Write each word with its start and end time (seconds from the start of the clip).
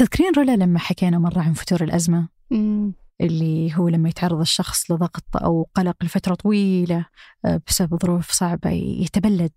تذكرين 0.00 0.32
رولا 0.36 0.56
لما 0.56 0.78
حكينا 0.78 1.18
مرة 1.18 1.40
عن 1.40 1.52
فتور 1.52 1.84
الأزمة؟ 1.84 2.28
مم. 2.50 2.92
اللي 3.20 3.76
هو 3.76 3.88
لما 3.88 4.08
يتعرض 4.08 4.40
الشخص 4.40 4.90
لضغط 4.90 5.36
أو 5.36 5.68
قلق 5.74 6.04
لفترة 6.04 6.34
طويلة 6.34 7.06
آه، 7.44 7.60
بسبب 7.66 8.02
ظروف 8.02 8.30
صعبة 8.30 8.70
يتبلد. 8.70 9.52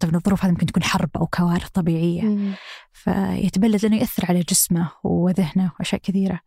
طبعا 0.00 0.14
الظروف 0.14 0.44
هذه 0.44 0.50
ممكن 0.50 0.66
تكون 0.66 0.82
حرب 0.82 1.10
أو 1.16 1.26
كوارث 1.26 1.68
طبيعية. 1.68 2.22
مم. 2.22 2.52
فيتبلد 2.92 3.82
لأنه 3.84 3.96
يأثر 3.96 4.26
على 4.28 4.40
جسمه 4.40 4.90
وذهنه 5.04 5.72
وأشياء 5.78 6.00
كثيرة. 6.00 6.40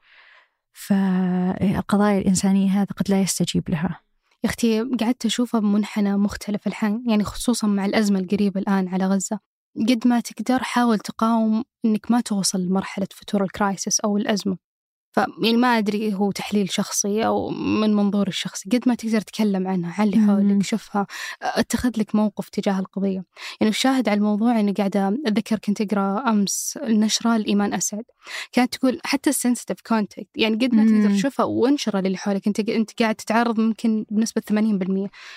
فالقضايا 0.73 2.19
الإنسانية 2.19 2.69
هذا 2.69 2.87
قد 2.97 3.09
لا 3.09 3.21
يستجيب 3.21 3.69
لها. 3.69 3.99
يا 4.43 4.49
أختي 4.49 4.81
قعدت 4.81 5.25
أشوفها 5.25 5.59
بمنحنى 5.59 6.17
مختلف 6.17 6.67
الحين 6.67 7.03
يعني 7.07 7.23
خصوصا 7.23 7.67
مع 7.67 7.85
الأزمة 7.85 8.19
القريبة 8.19 8.59
الآن 8.59 8.87
على 8.87 9.05
غزة. 9.05 9.50
قد 9.75 10.07
ما 10.07 10.19
تقدر 10.19 10.63
حاول 10.63 10.99
تقاوم 10.99 11.63
إنك 11.85 12.11
ما 12.11 12.21
توصل 12.21 12.59
لمرحلة 12.61 13.07
فتور 13.11 13.43
الكرايسس 13.43 13.99
أو 13.99 14.17
الأزمة. 14.17 14.70
ف 15.11 15.17
يعني 15.17 15.57
ما 15.57 15.77
أدري 15.77 16.13
هو 16.13 16.31
تحليل 16.31 16.71
شخصي 16.71 17.25
أو 17.25 17.49
من 17.49 17.93
منظوري 17.93 18.29
الشخصي 18.29 18.69
قد 18.69 18.83
ما 18.87 18.95
تقدر 18.95 19.21
تتكلم 19.21 19.67
عنها 19.67 20.01
عن 20.01 20.07
اللي. 20.07 20.27
حولك 20.27 20.63
شوفها 20.63 21.07
أتخذ 21.41 21.91
لك 21.97 22.15
موقف 22.15 22.49
تجاه 22.49 22.79
القضية 22.79 23.23
يعني 23.61 23.69
الشاهد 23.69 24.09
على 24.09 24.17
الموضوع 24.17 24.59
أني 24.59 24.71
قاعدة 24.71 25.17
أتذكر 25.25 25.59
كنت 25.59 25.81
أقرأ 25.81 26.29
أمس 26.29 26.79
النشرة 26.83 27.35
الإيمان 27.35 27.73
أسعد 27.73 28.03
كانت 28.51 28.75
تقول 28.75 28.99
حتى 29.03 29.29
ال 29.29 29.34
sensitive 29.34 29.77
content 29.87 30.27
يعني 30.35 30.55
قد 30.55 30.75
ما. 30.75 30.85
تقدر 30.85 31.15
تشوفها 31.15 31.45
وانشره 31.45 31.99
للي 31.99 32.17
حولك 32.17 32.47
أنت 32.47 32.59
أنت 32.59 32.99
قاعد 33.01 33.15
تتعرض 33.15 33.59
ممكن 33.59 34.05
بنسبة 34.11 34.41
80% 34.41 34.53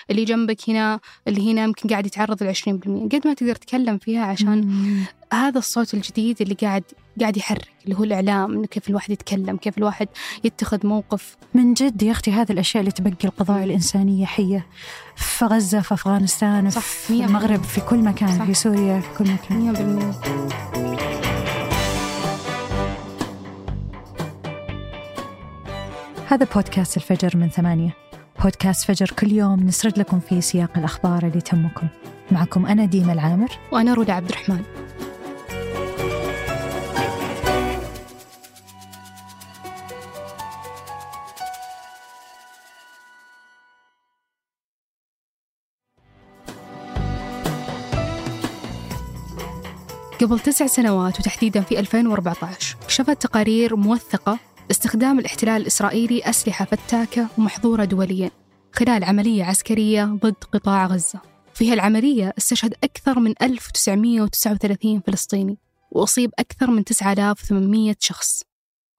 اللي 0.09 0.25
جنبك 0.25 0.69
هنا 0.69 0.99
اللي 1.27 1.51
هنا 1.51 1.63
يمكن 1.63 1.89
قاعد 1.89 2.05
يتعرض 2.05 2.43
ل 2.43 2.55
20% 2.55 2.59
قد 3.15 3.21
ما 3.27 3.33
تقدر 3.33 3.55
تتكلم 3.55 3.97
فيها 3.97 4.25
عشان. 4.25 5.05
هذا 5.33 5.57
الصوت 5.57 5.93
الجديد 5.93 6.41
اللي 6.41 6.53
قاعد 6.61 6.83
قاعد 7.19 7.37
يحرك 7.37 7.71
اللي 7.85 7.95
هو 7.99 8.03
الإعلام 8.03 8.53
إنه 8.53 8.65
كيف 8.65 8.89
الواحد 8.89 9.11
يتكلم 9.11 9.57
كيف 9.57 9.77
الواحد 9.77 10.07
يتخذ 10.43 10.87
موقف. 10.87 11.37
من 11.53 11.73
جد 11.73 12.03
يا 12.03 12.11
أختي 12.11 12.31
هذه 12.31 12.51
الأشياء 12.51 12.81
اللي 12.81 12.91
تبقي 12.91 13.15
القضايا 13.23 13.63
الإنسانية 13.63 14.25
حية. 14.25 14.65
في 15.15 15.45
غزة 15.45 15.81
في 15.81 15.93
أفغانستان 15.93 16.69
صح، 16.69 16.81
في 16.81 17.25
المغرب 17.25 17.63
في 17.63 17.81
كل 17.81 17.97
مكان 17.97 18.39
صح. 18.39 18.45
في 18.45 18.53
سوريا 18.53 18.99
في 18.99 19.17
كل 19.17 19.31
مكان. 19.31 19.73
100% 19.73 20.15
هذا 26.27 26.47
بودكاست 26.55 26.97
الفجر 26.97 27.37
من 27.37 27.49
ثمانية. 27.49 27.95
بودكاست 28.43 28.85
فجر 28.85 29.11
كل 29.19 29.31
يوم 29.31 29.59
نسرد 29.59 29.99
لكم 29.99 30.19
فيه 30.19 30.39
سياق 30.39 30.77
الأخبار 30.77 31.27
اللي 31.27 31.41
تهمكم. 31.41 31.87
معكم 32.31 32.65
أنا 32.65 32.85
ديما 32.85 33.13
العامر. 33.13 33.49
وأنا 33.71 33.93
رولا 33.93 34.13
عبد 34.13 34.29
الرحمن. 34.29 34.63
قبل 50.25 50.39
تسع 50.39 50.67
سنوات 50.67 51.19
وتحديدا 51.19 51.61
في 51.61 51.79
2014 51.79 52.77
كشفت 52.87 53.21
تقارير 53.21 53.75
موثقة 53.75 54.39
استخدام 54.71 55.19
الاحتلال 55.19 55.61
الإسرائيلي 55.61 56.21
أسلحة 56.29 56.65
فتاكة 56.65 57.27
ومحظورة 57.37 57.85
دوليا 57.85 58.31
خلال 58.71 59.03
عملية 59.03 59.43
عسكرية 59.43 60.03
ضد 60.03 60.43
قطاع 60.51 60.87
غزة. 60.87 61.21
في 61.53 61.71
هالعملية 61.71 62.33
استشهد 62.37 62.73
أكثر 62.83 63.19
من 63.19 63.33
1939 63.41 65.01
فلسطيني 65.07 65.57
وأصيب 65.91 66.31
أكثر 66.39 66.71
من 66.71 66.83
9800 66.83 67.95
شخص. 67.99 68.43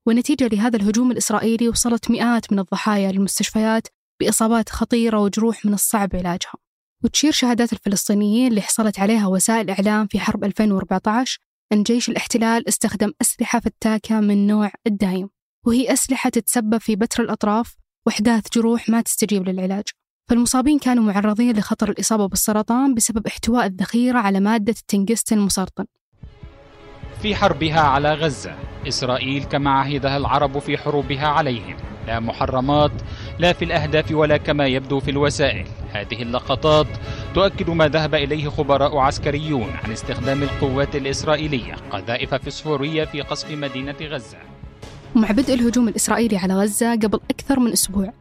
ونتيجة 0.07 0.47
لهذا 0.47 0.77
الهجوم 0.77 1.11
الإسرائيلي 1.11 1.69
وصلت 1.69 2.11
مئات 2.11 2.53
من 2.53 2.59
الضحايا 2.59 3.13
للمستشفيات 3.13 3.89
بإصابات 4.21 4.69
خطيرة 4.69 5.19
وجروح 5.19 5.67
من 5.67 5.75
الصعب 5.75 6.17
علاجها. 6.17 6.66
وتشير 7.06 7.33
شهادات 7.33 7.72
الفلسطينيين 7.72 8.46
اللي 8.46 8.61
حصلت 8.61 9.00
عليها 9.00 9.27
وسائل 9.27 9.70
الإعلام 9.70 10.06
في 10.06 10.20
حرب 10.20 10.44
2014 10.44 11.39
أن 11.72 11.83
جيش 11.83 12.08
الاحتلال 12.08 12.68
استخدم 12.68 13.12
أسلحة 13.20 13.61
فتاكة 13.61 14.20
من 14.20 14.46
نوع 14.46 14.70
الدايم 14.86 15.28
وهي 15.67 15.92
أسلحة 15.92 16.30
تتسبب 16.30 16.78
في 16.78 16.96
بتر 16.96 17.22
الأطراف 17.22 17.77
وإحداث 18.06 18.44
جروح 18.52 18.89
ما 18.89 19.00
تستجيب 19.00 19.48
للعلاج. 19.48 19.84
فالمصابين 20.28 20.78
كانوا 20.78 21.05
معرضين 21.05 21.56
لخطر 21.56 21.90
الإصابة 21.90 22.27
بالسرطان 22.27 22.94
بسبب 22.94 23.27
احتواء 23.27 23.67
الذخيرة 23.67 24.18
على 24.18 24.40
مادة 24.40 24.74
التنجستن 24.80 25.38
المسرطن 25.38 25.84
في 27.23 27.34
حربها 27.34 27.80
على 27.80 28.14
غزة 28.14 28.55
إسرائيل 28.88 29.44
كما 29.44 29.70
عهدها 29.70 30.17
العرب 30.17 30.58
في 30.58 30.78
حروبها 30.78 31.27
عليهم. 31.27 31.77
لا 32.06 32.20
محرمات 32.20 32.92
لا 33.39 33.52
في 33.52 33.64
الأهداف 33.64 34.13
ولا 34.13 34.36
كما 34.36 34.67
يبدو 34.67 35.01
في 35.01 35.11
الوسائل. 35.11 35.67
هذه 35.92 36.23
اللقطات 36.23 36.86
تؤكد 37.35 37.70
ما 37.70 37.89
ذهب 37.89 38.14
إليه 38.14 38.48
خبراء 38.48 38.97
عسكريون 38.97 39.70
عن 39.85 39.92
استخدام 39.92 40.42
القوات 40.42 40.97
الإسرائيلية 40.97 41.74
قذائف 41.91 42.35
فسفورية 42.35 43.05
في 43.05 43.20
قصف 43.20 43.51
مدينة 43.51 43.97
غزة. 44.02 44.39
ومع 45.17 45.30
بدء 45.30 45.55
الهجوم 45.55 45.89
الإسرائيلي 45.89 46.36
على 46.36 46.55
غزة 46.55 46.92
قبل 46.92 47.20
أكثر 47.30 47.61
من 47.61 47.73
أسبوع 47.73 48.13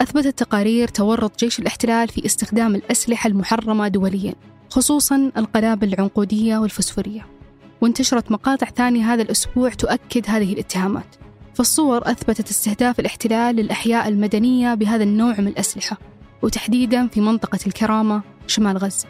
أثبتت 0.00 0.38
تقارير 0.38 0.88
تورط 0.88 1.38
جيش 1.38 1.58
الاحتلال 1.58 2.08
في 2.08 2.26
استخدام 2.26 2.74
الأسلحة 2.74 3.28
المحرمة 3.28 3.88
دوليا 3.88 4.34
خصوصا 4.70 5.30
القنابل 5.36 5.92
العنقودية 5.92 6.58
والفسفورية. 6.58 7.26
وانتشرت 7.80 8.32
مقاطع 8.32 8.66
ثانية 8.66 9.14
هذا 9.14 9.22
الأسبوع 9.22 9.70
تؤكد 9.70 10.24
هذه 10.28 10.52
الاتهامات. 10.52 11.16
فالصور 11.54 12.10
أثبتت 12.10 12.50
استهداف 12.50 13.00
الاحتلال 13.00 13.56
للأحياء 13.56 14.08
المدنية 14.08 14.74
بهذا 14.74 15.02
النوع 15.02 15.40
من 15.40 15.48
الأسلحة 15.48 15.98
وتحديدا 16.42 17.06
في 17.06 17.20
منطقة 17.20 17.58
الكرامة 17.66 18.22
شمال 18.46 18.78
غزة. 18.78 19.08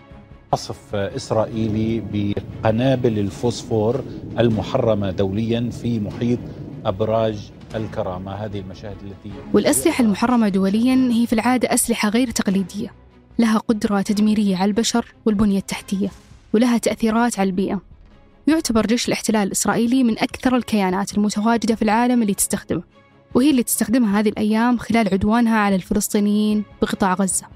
قصف 0.52 0.94
إسرائيلي 0.94 2.02
بقنابل 2.12 3.18
الفوسفور 3.18 4.04
المحرمة 4.38 5.10
دوليا 5.10 5.70
في 5.70 6.00
محيط 6.00 6.38
أبراج 6.86 7.50
الكرامة. 7.74 8.32
هذه 8.32 8.58
المشاهد 8.58 8.96
التي 9.02 9.30
والأسلحة 9.52 10.04
المحرمة 10.04 10.48
دوليا 10.48 10.94
هي 11.12 11.26
في 11.26 11.32
العادة 11.32 11.74
أسلحة 11.74 12.08
غير 12.08 12.30
تقليدية 12.30 12.92
لها 13.38 13.58
قدرة 13.58 14.02
تدميرية 14.02 14.56
على 14.56 14.64
البشر 14.64 15.14
والبنية 15.24 15.58
التحتية 15.58 16.10
ولها 16.52 16.78
تأثيرات 16.78 17.38
على 17.38 17.50
البيئة. 17.50 17.93
يعتبر 18.46 18.86
جيش 18.86 19.08
الاحتلال 19.08 19.42
الإسرائيلي 19.42 20.04
من 20.04 20.18
أكثر 20.18 20.56
الكيانات 20.56 21.14
المتواجدة 21.14 21.74
في 21.74 21.82
العالم 21.82 22.22
اللي 22.22 22.34
تستخدمه 22.34 22.82
وهي 23.34 23.50
اللي 23.50 23.62
تستخدمها 23.62 24.20
هذه 24.20 24.28
الأيام 24.28 24.78
خلال 24.78 25.08
عدوانها 25.12 25.58
على 25.58 25.74
الفلسطينيين 25.74 26.64
بقطاع 26.82 27.14
غزة. 27.14 27.46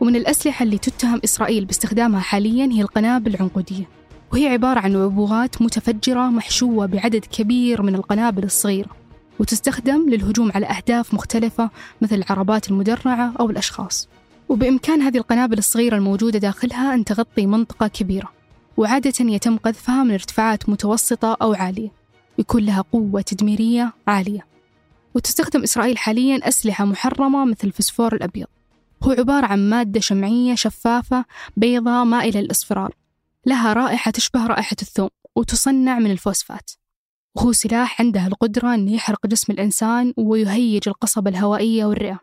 ومن 0.00 0.16
الأسلحة 0.16 0.62
اللي 0.62 0.78
تتهم 0.78 1.20
إسرائيل 1.24 1.64
باستخدامها 1.64 2.20
حاليا 2.20 2.66
هي 2.72 2.82
القنابل 2.82 3.34
العنقودية 3.34 3.84
وهي 4.32 4.48
عبارة 4.48 4.80
عن 4.80 4.96
عبوات 4.96 5.62
متفجرة 5.62 6.20
محشوة 6.30 6.86
بعدد 6.86 7.24
كبير 7.24 7.82
من 7.82 7.94
القنابل 7.94 8.44
الصغيرة 8.44 8.90
وتستخدم 9.38 10.10
للهجوم 10.10 10.52
على 10.54 10.66
أهداف 10.66 11.14
مختلفة 11.14 11.70
مثل 12.02 12.14
العربات 12.14 12.70
المدرعة 12.70 13.32
أو 13.40 13.50
الأشخاص. 13.50 14.08
وبإمكان 14.48 15.02
هذه 15.02 15.16
القنابل 15.16 15.58
الصغيرة 15.58 15.96
الموجودة 15.96 16.38
داخلها 16.38 16.94
أن 16.94 17.04
تغطي 17.04 17.46
منطقة 17.46 17.86
كبيرة. 17.88 18.43
وعادة 18.76 19.12
يتم 19.20 19.56
قذفها 19.56 20.04
من 20.04 20.12
ارتفاعات 20.12 20.68
متوسطة 20.68 21.36
أو 21.42 21.54
عالية 21.54 21.90
يكون 22.38 22.62
لها 22.62 22.84
قوة 22.92 23.20
تدميرية 23.20 23.92
عالية. 24.06 24.46
وتستخدم 25.14 25.62
إسرائيل 25.62 25.98
حاليا 25.98 26.48
أسلحة 26.48 26.84
محرمة 26.84 27.44
مثل 27.44 27.66
الفسفور 27.68 28.14
الأبيض. 28.14 28.46
هو 29.02 29.10
عبارة 29.10 29.46
عن 29.46 29.70
مادة 29.70 30.00
شمعية 30.00 30.54
شفافة 30.54 31.24
بيضاء 31.56 32.04
مائلة 32.04 32.40
للإصفرار. 32.40 32.94
لها 33.46 33.72
رائحة 33.72 34.10
تشبه 34.10 34.46
رائحة 34.46 34.76
الثوم 34.82 35.08
وتصنع 35.36 35.98
من 35.98 36.10
الفوسفات. 36.10 36.70
وهو 37.34 37.52
سلاح 37.52 38.00
عنده 38.00 38.26
القدرة 38.26 38.74
أن 38.74 38.88
يحرق 38.88 39.26
جسم 39.26 39.52
الإنسان 39.52 40.14
ويهيج 40.16 40.88
القصبة 40.88 41.30
الهوائية 41.30 41.84
والرئة. 41.84 42.20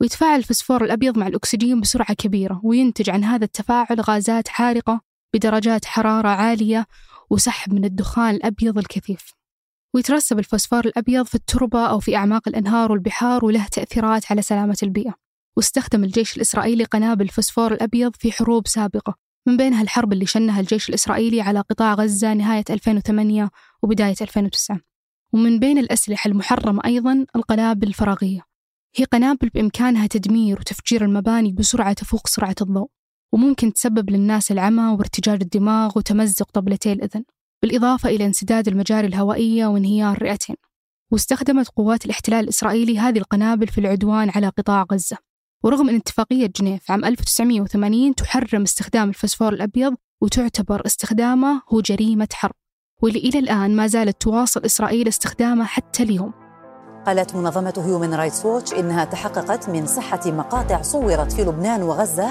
ويتفاعل 0.00 0.38
الفسفور 0.38 0.84
الأبيض 0.84 1.18
مع 1.18 1.26
الأكسجين 1.26 1.80
بسرعة 1.80 2.14
كبيرة 2.14 2.60
وينتج 2.64 3.10
عن 3.10 3.24
هذا 3.24 3.44
التفاعل 3.44 4.00
غازات 4.00 4.48
حارقة 4.48 5.11
بدرجات 5.34 5.84
حرارة 5.84 6.28
عالية 6.28 6.86
وسحب 7.30 7.74
من 7.74 7.84
الدخان 7.84 8.34
الأبيض 8.34 8.78
الكثيف. 8.78 9.32
ويترسب 9.94 10.38
الفوسفور 10.38 10.84
الأبيض 10.84 11.26
في 11.26 11.34
التربة 11.34 11.86
أو 11.86 12.00
في 12.00 12.16
أعماق 12.16 12.48
الأنهار 12.48 12.92
والبحار 12.92 13.44
وله 13.44 13.66
تأثيرات 13.66 14.32
على 14.32 14.42
سلامة 14.42 14.76
البيئة. 14.82 15.14
واستخدم 15.56 16.04
الجيش 16.04 16.36
الإسرائيلي 16.36 16.84
قنابل 16.84 17.24
الفسفور 17.24 17.72
الأبيض 17.72 18.16
في 18.16 18.32
حروب 18.32 18.68
سابقة. 18.68 19.14
من 19.46 19.56
بينها 19.56 19.82
الحرب 19.82 20.12
اللي 20.12 20.26
شنها 20.26 20.60
الجيش 20.60 20.88
الإسرائيلي 20.88 21.40
على 21.40 21.60
قطاع 21.60 21.94
غزة 21.94 22.34
نهاية 22.34 22.64
2008 22.70 23.50
وبداية 23.82 24.14
2009 24.20 24.80
ومن 25.32 25.58
بين 25.58 25.78
الأسلحة 25.78 26.28
المحرمة 26.28 26.82
أيضا 26.84 27.26
القنابل 27.36 27.88
الفراغية. 27.88 28.40
هي 28.96 29.04
قنابل 29.04 29.48
بإمكانها 29.48 30.06
تدمير 30.06 30.60
وتفجير 30.60 31.04
المباني 31.04 31.52
بسرعة 31.52 31.92
تفوق 31.92 32.26
سرعة 32.26 32.54
الضوء. 32.60 32.88
وممكن 33.32 33.72
تسبب 33.72 34.10
للناس 34.10 34.52
العمى 34.52 34.96
وارتجاج 34.98 35.42
الدماغ 35.42 35.92
وتمزق 35.96 36.50
طبلتي 36.52 36.92
الأذن 36.92 37.24
بالإضافة 37.62 38.08
إلى 38.08 38.26
انسداد 38.26 38.68
المجاري 38.68 39.06
الهوائية 39.06 39.66
وانهيار 39.66 40.16
الرئتين. 40.16 40.56
واستخدمت 41.12 41.68
قوات 41.68 42.04
الاحتلال 42.04 42.44
الإسرائيلي 42.44 42.98
هذه 42.98 43.18
القنابل 43.18 43.68
في 43.68 43.78
العدوان 43.78 44.30
على 44.30 44.48
قطاع 44.48 44.86
غزة. 44.92 45.16
ورغم 45.64 45.88
أن 45.88 45.96
اتفاقية 45.96 46.52
جنيف 46.56 46.90
عام 46.90 47.04
1980 47.04 48.14
تحرم 48.14 48.62
استخدام 48.62 49.08
الفسفور 49.08 49.52
الأبيض 49.52 49.94
وتعتبر 50.22 50.86
استخدامه 50.86 51.62
هو 51.72 51.80
جريمة 51.80 52.28
حرب. 52.32 52.54
واللي 53.02 53.18
إلى 53.18 53.38
الآن 53.38 53.76
ما 53.76 53.86
زالت 53.86 54.22
تواصل 54.22 54.64
إسرائيل 54.64 55.08
استخدامه 55.08 55.64
حتى 55.64 56.02
اليوم. 56.02 56.32
قالت 57.06 57.36
منظمة 57.36 57.74
هيومن 57.86 58.14
رايتس 58.14 58.46
ووتش 58.46 58.72
إنها 58.72 59.04
تحققت 59.04 59.68
من 59.68 59.86
صحة 59.86 60.20
مقاطع 60.26 60.82
صورت 60.82 61.32
في 61.32 61.44
لبنان 61.44 61.82
وغزة 61.82 62.30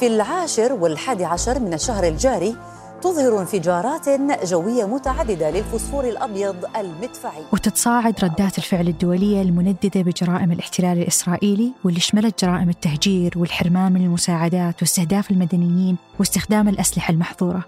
في 0.00 0.06
العاشر 0.06 0.72
والحادي 0.72 1.24
عشر 1.24 1.58
من 1.58 1.74
الشهر 1.74 2.04
الجاري 2.08 2.56
تظهر 3.02 3.40
انفجارات 3.40 4.08
جوية 4.44 4.84
متعددة 4.84 5.50
للفوسفور 5.50 6.04
الأبيض 6.04 6.56
المدفعي. 6.76 7.42
وتتصاعد 7.52 8.24
ردات 8.24 8.58
الفعل 8.58 8.88
الدولية 8.88 9.42
المنددة 9.42 10.02
بجرائم 10.02 10.52
الاحتلال 10.52 10.98
الإسرائيلي 10.98 11.72
واللي 11.84 12.00
شملت 12.00 12.44
جرائم 12.44 12.68
التهجير 12.68 13.32
والحرمان 13.36 13.92
من 13.92 14.04
المساعدات 14.04 14.82
واستهداف 14.82 15.30
المدنيين 15.30 15.96
واستخدام 16.18 16.68
الأسلحة 16.68 17.12
المحظورة. 17.12 17.64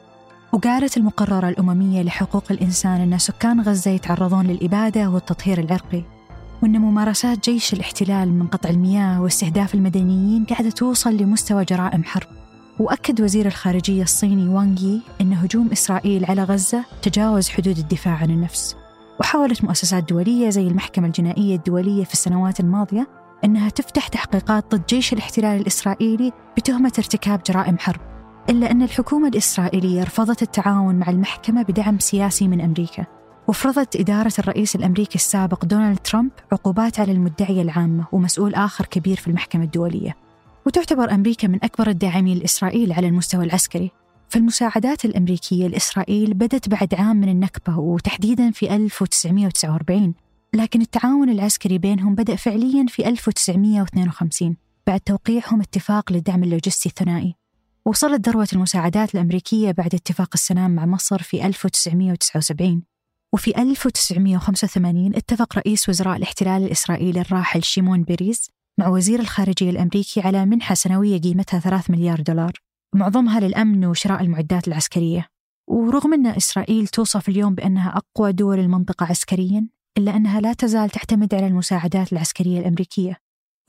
وقالت 0.53 0.97
المقررة 0.97 1.49
الأممية 1.49 2.03
لحقوق 2.03 2.45
الإنسان 2.51 3.13
أن 3.13 3.19
سكان 3.19 3.61
غزة 3.61 3.91
يتعرضون 3.91 4.47
للإبادة 4.47 5.09
والتطهير 5.09 5.59
العرقي. 5.59 6.16
وأن 6.63 6.79
ممارسات 6.79 7.51
جيش 7.51 7.73
الاحتلال 7.73 8.33
من 8.33 8.47
قطع 8.47 8.71
المياه 8.71 9.23
واستهداف 9.23 9.75
المدنيين 9.75 10.45
قاعدة 10.45 10.71
توصل 10.71 11.17
لمستوى 11.17 11.65
جرائم 11.65 12.05
حرب. 12.05 12.29
وأكد 12.79 13.21
وزير 13.21 13.47
الخارجية 13.47 14.03
الصيني 14.03 14.49
وانغ 14.49 14.83
يي 14.83 15.01
أن 15.21 15.33
هجوم 15.33 15.69
إسرائيل 15.73 16.25
على 16.25 16.45
غزة 16.45 16.85
تجاوز 17.03 17.49
حدود 17.49 17.79
الدفاع 17.79 18.15
عن 18.15 18.31
النفس. 18.31 18.77
وحاولت 19.21 19.65
مؤسسات 19.65 20.09
دولية 20.09 20.51
زي 20.51 20.67
المحكمة 20.67 21.07
الجنائية 21.07 21.57
الدولية 21.57 22.05
في 22.05 22.13
السنوات 22.13 22.61
الماضية 22.61 23.09
أنها 23.45 23.69
تفتح 23.69 24.09
تحقيقات 24.09 24.75
ضد 24.75 24.87
جيش 24.87 25.13
الاحتلال 25.13 25.61
الإسرائيلي 25.61 26.33
بتهمة 26.57 26.93
ارتكاب 26.99 27.41
جرائم 27.47 27.79
حرب. 27.79 28.01
إلا 28.51 28.71
أن 28.71 28.83
الحكومة 28.83 29.29
الإسرائيلية 29.29 30.03
رفضت 30.03 30.43
التعاون 30.43 30.95
مع 30.95 31.11
المحكمة 31.11 31.63
بدعم 31.63 31.99
سياسي 31.99 32.49
من 32.49 32.61
أمريكا. 32.61 33.16
وفرضت 33.49 33.97
إدارة 33.97 34.33
الرئيس 34.39 34.77
الأمريكي 34.77 35.15
السابق 35.15 35.65
دونالد 35.65 35.99
ترامب 35.99 36.31
عقوبات 36.53 37.01
على 37.01 37.13
المدعية 37.13 37.63
العامة 37.63 38.07
ومسؤول 38.13 38.55
آخر 38.55 38.87
كبير 38.87 39.17
في 39.17 39.29
المحكمة 39.29 39.65
الدولية. 39.65 40.17
وتعتبر 40.67 41.11
أمريكا 41.11 41.49
من 41.49 41.65
أكبر 41.65 41.89
الداعمين 41.89 42.39
لإسرائيل 42.39 42.93
على 42.93 43.09
المستوى 43.09 43.45
العسكري. 43.45 43.91
فالمساعدات 44.29 45.05
الأمريكية 45.05 45.67
لإسرائيل 45.67 46.35
بدت 46.35 46.69
بعد 46.69 46.95
عام 46.95 47.17
من 47.17 47.29
النكبة 47.29 47.79
وتحديدا 47.79 48.51
في 48.51 48.77
1949 48.77 50.15
لكن 50.55 50.81
التعاون 50.81 51.31
العسكري 51.31 51.79
بينهم 51.79 52.15
بدأ 52.15 52.37
فعليا 52.37 52.87
في 52.89 53.09
1952 53.09 54.57
بعد 54.87 55.01
توقيعهم 55.01 55.61
اتفاق 55.61 56.13
للدعم 56.13 56.45
اللوجستي 56.45 56.89
الثنائي. 56.89 57.35
وصلت 57.85 58.29
ذروة 58.29 58.49
المساعدات 58.53 59.15
الأمريكية 59.15 59.71
بعد 59.71 59.95
اتفاق 59.95 60.31
السلام 60.35 60.75
مع 60.75 60.87
مصر 60.87 61.23
في 61.23 61.47
1979 61.47 62.96
وفي 63.35 63.59
1985 63.63 65.15
اتفق 65.17 65.57
رئيس 65.59 65.89
وزراء 65.89 66.17
الاحتلال 66.17 66.63
الإسرائيلي 66.63 67.21
الراحل 67.21 67.63
شيمون 67.63 68.03
بيريز 68.03 68.51
مع 68.79 68.89
وزير 68.89 69.21
الخارجية 69.21 69.71
الأمريكي 69.71 70.21
على 70.21 70.47
منحة 70.47 70.75
سنوية 70.75 71.21
قيمتها 71.21 71.61
3 71.61 71.93
مليار 71.93 72.21
دولار. 72.21 72.53
معظمها 72.95 73.41
للأمن 73.41 73.85
وشراء 73.85 74.23
المعدات 74.23 74.69
العسكرية. 74.69 75.29
ورغم 75.69 76.15
أن 76.15 76.27
إسرائيل 76.27 76.89
توصف 76.89 77.29
اليوم 77.29 77.55
بأنها 77.55 77.97
أقوى 77.97 78.33
دول 78.33 78.59
المنطقة 78.59 79.07
عسكريا 79.07 79.69
إلا 79.99 80.17
أنها 80.17 80.41
لا 80.41 80.53
تزال 80.53 80.91
تعتمد 80.91 81.35
على 81.35 81.47
المساعدات 81.47 82.13
العسكرية 82.13 82.61
الأمريكية. 82.61 83.17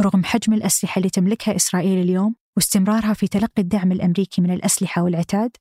رغم 0.02 0.24
حجم 0.24 0.54
الأسلحة 0.54 1.00
اللي 1.00 1.10
تملكها 1.10 1.56
إسرائيل 1.56 2.02
اليوم 2.02 2.36
واستمرارها 2.58 3.14
في 3.14 3.28
تلقي 3.28 3.62
الدعم 3.62 3.92
الأمريكي 3.92 4.42
من 4.42 4.52
الأسلحة 4.52 5.04
والعتاد 5.04 5.52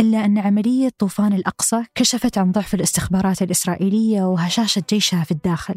إلا 0.00 0.24
أن 0.24 0.38
عملية 0.38 0.88
طوفان 0.98 1.32
الأقصى 1.32 1.84
كشفت 1.94 2.38
عن 2.38 2.52
ضعف 2.52 2.74
الاستخبارات 2.74 3.42
الإسرائيلية 3.42 4.22
وهشاشة 4.22 4.82
جيشها 4.90 5.24
في 5.24 5.30
الداخل. 5.30 5.74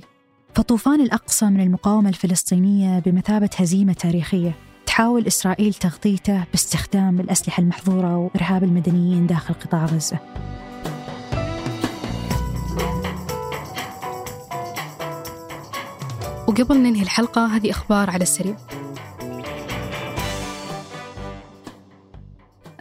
فطوفان 0.55 1.01
الأقصى 1.01 1.45
من 1.45 1.61
المقاومة 1.61 2.09
الفلسطينية 2.09 2.99
بمثابة 2.99 3.49
هزيمة 3.57 3.93
تاريخية 3.93 4.55
تحاول 4.85 5.27
إسرائيل 5.27 5.73
تغطيته 5.73 6.43
باستخدام 6.51 7.19
الأسلحة 7.19 7.61
المحظورة 7.61 8.17
وإرهاب 8.17 8.63
المدنيين 8.63 9.27
داخل 9.27 9.53
قطاع 9.53 9.85
غزة. 9.85 10.19
وقبل 16.47 16.77
ننهي 16.77 17.01
الحلقة 17.01 17.45
هذه 17.55 17.71
أخبار 17.71 18.09
على 18.09 18.23
السريع. 18.23 18.57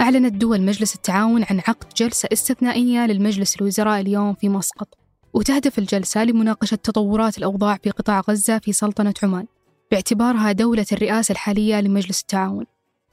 أعلنت 0.07 0.35
دول 0.35 0.63
مجلس 0.63 0.95
التعاون 0.95 1.45
عن 1.51 1.61
عقد 1.69 1.87
جلسة 1.97 2.29
استثنائية 2.33 3.07
للمجلس 3.07 3.57
الوزراء 3.57 4.01
اليوم 4.01 4.35
في 4.35 4.49
مسقط 4.49 4.89
وتهدف 5.35 5.79
الجلسة 5.79 6.25
لمناقشة 6.25 6.75
تطورات 6.75 7.39
الأوضاع 7.39 7.77
في 7.77 7.91
قطاع 7.91 8.21
غزة 8.21 8.59
في 8.59 8.73
سلطنة 8.73 9.15
عمان 9.23 9.47
باعتبارها 9.91 10.53
دولة 10.53 10.87
الرئاسة 10.93 11.33
الحالية 11.33 11.81
لمجلس 11.81 12.21
التعاون. 12.21 12.65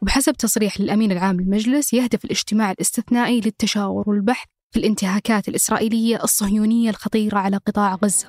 وبحسب 0.02 0.34
تصريح 0.34 0.82
للأمين 0.82 1.12
العام 1.12 1.40
للمجلس 1.40 1.94
يهدف 1.94 2.26
الاجتماع 2.26 2.72
الاستثنائي 2.72 3.42
للتشاور 3.42 4.10
والبحث 4.10 4.48
في 4.72 4.80
الانتهاكات 4.80 5.48
الإسرائيلية 5.48 6.24
الصهيونية 6.24 6.90
الخطيرة 6.90 7.38
على 7.38 7.58
قطاع 7.58 7.96
غزة. 7.96 8.28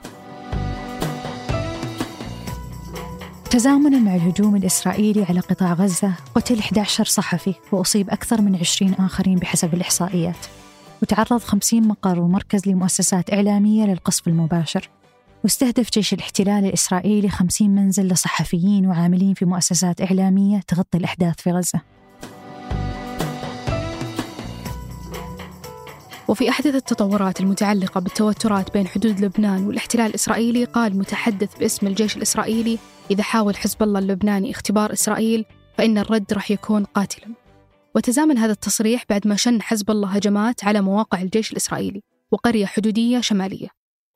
تزامنا 3.51 3.99
مع 3.99 4.15
الهجوم 4.15 4.57
الإسرائيلي 4.57 5.25
على 5.25 5.41
قطاع 5.41 5.73
غزة 5.73 6.15
قتل 6.35 6.59
11 6.59 7.05
صحفي 7.05 7.55
وأصيب 7.73 8.11
أكثر 8.11 8.43
من 8.43 8.57
20 8.57 8.95
آخرين 8.95 9.39
بحسب 9.39 9.75
الإحصائيات. 9.75 10.37
وتعرض 11.03 11.41
50 11.41 11.89
مقر 11.89 12.21
ومركز 12.21 12.69
لمؤسسات 12.69 13.33
إعلامية 13.33 13.85
للقصف 13.85 14.29
المباشر. 14.29 14.89
واستهدف 15.45 15.91
جيش 15.91 16.13
الاحتلال 16.13 16.65
الإسرائيلي 16.65 17.29
50 17.29 17.71
منزل 17.71 18.09
لصحفيين 18.09 18.87
وعاملين 18.87 19.35
في 19.35 19.45
مؤسسات 19.45 20.01
إعلامية 20.01 20.61
تغطي 20.69 20.99
الأحداث 20.99 21.41
في 21.41 21.51
غزة. 21.51 21.81
وفي 26.35 26.49
أحدث 26.49 26.75
التطورات 26.75 27.41
المتعلقة 27.41 28.01
بالتوترات 28.01 28.73
بين 28.73 28.87
حدود 28.87 29.21
لبنان 29.21 29.67
والاحتلال 29.67 30.07
الإسرائيلي 30.07 30.65
قال 30.65 30.99
متحدث 30.99 31.59
باسم 31.59 31.87
الجيش 31.87 32.17
الإسرائيلي 32.17 32.79
إذا 33.11 33.23
حاول 33.23 33.57
حزب 33.57 33.83
الله 33.83 33.99
اللبناني 33.99 34.51
اختبار 34.51 34.93
إسرائيل 34.93 35.45
فإن 35.79 35.99
الرد 35.99 36.33
راح 36.33 36.51
يكون 36.51 36.85
قاتلا. 36.85 37.35
وتزامن 37.95 38.39
هذا 38.39 38.53
التصريح 38.53 39.05
بعد 39.11 39.27
ما 39.27 39.37
شن 39.37 39.63
حزب 39.63 39.91
الله 39.91 40.09
هجمات 40.09 40.65
على 40.65 40.81
مواقع 40.81 41.23
الجيش 41.23 41.53
الإسرائيلي 41.53 42.03
وقرية 42.33 42.67
حدودية 42.67 43.21
شمالية 43.21 43.69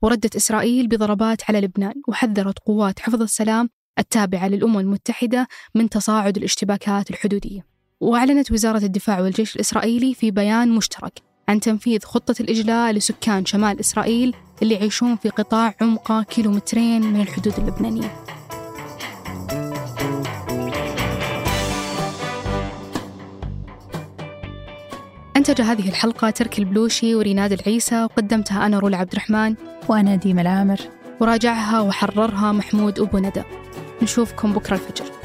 وردت 0.03 0.37
إسرائيل 0.37 0.89
بضربات 0.89 1.43
على 1.49 1.61
لبنان 1.61 1.95
وحذرت 2.09 2.59
قوات 2.59 3.01
حفظ 3.01 3.23
السلام 3.23 3.69
التابعة 3.99 4.49
للأمم 4.49 4.79
المتحدة 4.79 5.49
من 5.75 5.89
تصاعد 5.89 6.37
الاشتباكات 6.37 7.11
الحدودية. 7.11 7.67
وأعلنت 8.01 8.53
وزارة 8.53 8.85
الدفاع 8.85 9.21
والجيش 9.21 9.57
الإسرائيلي 9.57 10.15
في 10.15 10.31
بيان 10.31 10.69
مشترك 10.69 11.28
عن 11.49 11.61
تنفيذ 11.61 12.05
خطة 12.05 12.35
الإجلاء 12.41 12.93
لسكان 12.93 13.47
شمال 13.47 13.81
إسرائيل 13.81 14.35
اللي 14.63 14.75
يعيشون 14.75 15.17
في 15.17 15.29
قطاع 15.29 15.75
عمقه 15.81 16.23
كيلومترين 16.23 17.03
من 17.03 17.21
الحدود 17.21 17.55
اللبنانية. 17.59 18.13
أنتج 25.37 25.61
هذه 25.63 25.89
الحلقة 25.89 26.31
ترك 26.31 26.59
البلوشي 26.59 27.15
وريناد 27.15 27.53
العيسى 27.53 28.05
وقدمتها 28.05 28.67
أنا 28.67 28.79
رولا 28.79 28.97
عبد 28.97 29.13
الرحمن. 29.13 29.55
وأنا 29.89 30.17
ديما 30.17 30.43
العامر. 30.43 30.81
وراجعها 31.21 31.81
وحررها 31.81 32.53
محمود 32.53 33.01
أبو 33.01 33.19
ندى. 33.19 33.43
نشوفكم 34.03 34.53
بكرة 34.53 34.75
الفجر. 34.75 35.18